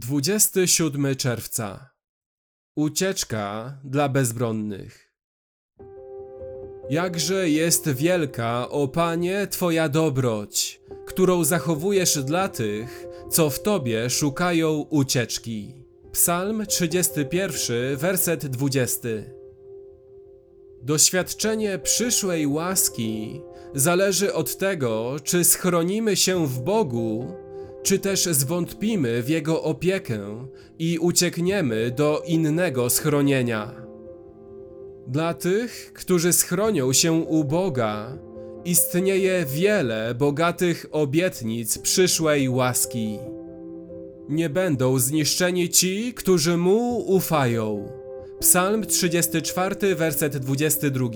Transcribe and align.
27 0.00 1.16
czerwca. 1.16 1.90
Ucieczka 2.76 3.76
dla 3.84 4.08
bezbronnych. 4.08 5.14
Jakże 6.90 7.50
jest 7.50 7.88
wielka, 7.88 8.68
o 8.68 8.88
Panie, 8.88 9.46
Twoja 9.50 9.88
dobroć, 9.88 10.80
którą 11.06 11.44
zachowujesz 11.44 12.22
dla 12.24 12.48
tych, 12.48 13.06
co 13.30 13.50
w 13.50 13.62
Tobie 13.62 14.10
szukają 14.10 14.72
ucieczki. 14.90 15.74
Psalm 16.12 16.66
31, 16.66 17.96
werset 17.96 18.46
20. 18.46 19.08
Doświadczenie 20.82 21.78
przyszłej 21.78 22.46
łaski 22.46 23.40
zależy 23.74 24.34
od 24.34 24.56
tego, 24.56 25.16
czy 25.24 25.44
schronimy 25.44 26.16
się 26.16 26.46
w 26.46 26.60
Bogu, 26.60 27.34
czy 27.82 27.98
też 27.98 28.24
zwątpimy 28.24 29.22
w 29.22 29.28
Jego 29.28 29.62
opiekę 29.62 30.46
i 30.78 30.98
uciekniemy 30.98 31.90
do 31.90 32.22
innego 32.26 32.90
schronienia. 32.90 33.74
Dla 35.06 35.34
tych, 35.34 35.92
którzy 35.92 36.32
schronią 36.32 36.92
się 36.92 37.12
u 37.12 37.44
Boga, 37.44 38.18
istnieje 38.64 39.44
wiele 39.46 40.14
bogatych 40.14 40.86
obietnic 40.90 41.78
przyszłej 41.78 42.48
łaski. 42.48 43.18
Nie 44.28 44.50
będą 44.50 44.98
zniszczeni 44.98 45.68
ci, 45.68 46.14
którzy 46.14 46.56
Mu 46.56 46.98
ufają. 46.98 47.88
Psalm 48.40 48.86
34, 48.86 49.94
werset 49.94 50.36
22. 50.36 51.08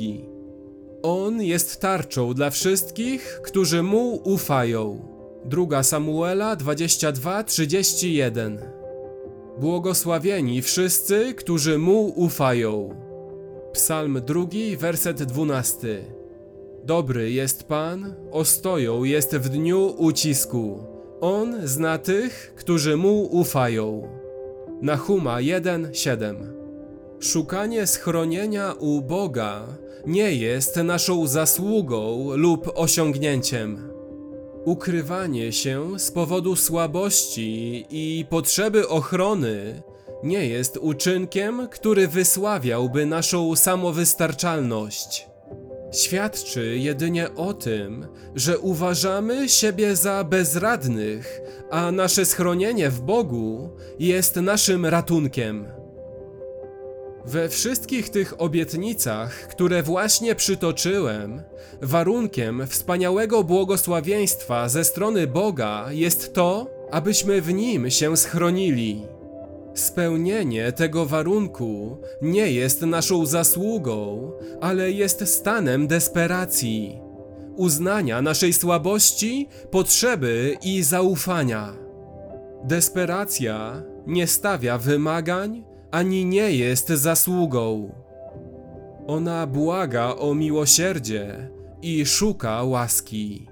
On 1.02 1.42
jest 1.42 1.80
tarczą 1.80 2.34
dla 2.34 2.50
wszystkich, 2.50 3.40
którzy 3.42 3.82
Mu 3.82 4.14
ufają. 4.24 5.13
2 5.44 5.82
Samuela 5.82 6.56
22:31 6.56 8.58
Błogosławieni 9.60 10.62
wszyscy, 10.62 11.34
którzy 11.34 11.78
Mu 11.78 12.06
ufają. 12.06 12.94
Psalm 13.72 14.20
2, 14.26 14.46
werset 14.78 15.22
12 15.22 16.04
Dobry 16.84 17.30
jest 17.30 17.64
Pan, 17.64 18.14
ostoją 18.30 19.04
jest 19.04 19.36
w 19.36 19.48
dniu 19.48 19.94
ucisku. 19.98 20.84
On 21.20 21.68
zna 21.68 21.98
tych, 21.98 22.52
którzy 22.56 22.96
Mu 22.96 23.22
ufają. 23.22 24.08
Nahuma 24.82 25.40
1:7 25.40 26.36
Szukanie 27.20 27.86
schronienia 27.86 28.74
u 28.78 29.02
Boga 29.02 29.66
nie 30.06 30.34
jest 30.34 30.76
naszą 30.76 31.26
zasługą 31.26 32.30
lub 32.36 32.70
osiągnięciem. 32.74 33.93
Ukrywanie 34.64 35.52
się 35.52 35.98
z 35.98 36.10
powodu 36.10 36.56
słabości 36.56 37.86
i 37.90 38.24
potrzeby 38.30 38.88
ochrony 38.88 39.82
nie 40.22 40.46
jest 40.46 40.76
uczynkiem, 40.76 41.68
który 41.68 42.08
wysławiałby 42.08 43.06
naszą 43.06 43.56
samowystarczalność. 43.56 45.26
Świadczy 45.92 46.78
jedynie 46.78 47.34
o 47.34 47.54
tym, 47.54 48.06
że 48.34 48.58
uważamy 48.58 49.48
siebie 49.48 49.96
za 49.96 50.24
bezradnych, 50.24 51.40
a 51.70 51.92
nasze 51.92 52.24
schronienie 52.24 52.90
w 52.90 53.00
Bogu 53.00 53.70
jest 53.98 54.36
naszym 54.36 54.86
ratunkiem. 54.86 55.83
We 57.26 57.48
wszystkich 57.48 58.08
tych 58.08 58.40
obietnicach, 58.40 59.48
które 59.48 59.82
właśnie 59.82 60.34
przytoczyłem, 60.34 61.42
warunkiem 61.82 62.66
wspaniałego 62.66 63.44
błogosławieństwa 63.44 64.68
ze 64.68 64.84
strony 64.84 65.26
Boga 65.26 65.86
jest 65.90 66.34
to, 66.34 66.70
abyśmy 66.90 67.42
w 67.42 67.52
nim 67.52 67.90
się 67.90 68.16
schronili. 68.16 69.02
Spełnienie 69.74 70.72
tego 70.72 71.06
warunku 71.06 71.98
nie 72.22 72.52
jest 72.52 72.82
naszą 72.82 73.26
zasługą, 73.26 74.30
ale 74.60 74.90
jest 74.90 75.28
stanem 75.28 75.86
desperacji, 75.86 76.98
uznania 77.56 78.22
naszej 78.22 78.52
słabości, 78.52 79.48
potrzeby 79.70 80.56
i 80.62 80.82
zaufania. 80.82 81.72
Desperacja 82.64 83.82
nie 84.06 84.26
stawia 84.26 84.78
wymagań, 84.78 85.64
ani 85.94 86.24
nie 86.24 86.50
jest 86.50 86.88
zasługą. 86.88 87.94
Ona 89.06 89.46
błaga 89.46 90.14
o 90.18 90.34
miłosierdzie 90.34 91.50
i 91.82 92.06
szuka 92.06 92.62
łaski. 92.62 93.46